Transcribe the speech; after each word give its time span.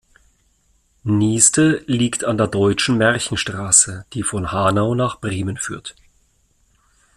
Nieste 1.03 1.83
liegt 1.85 2.23
an 2.25 2.35
der 2.35 2.47
Deutschen 2.47 2.97
Märchenstraße, 2.97 4.07
die 4.13 4.23
von 4.23 4.51
Hanau 4.51 4.95
nach 4.95 5.19
Bremen 5.19 5.57
führt. 5.57 5.93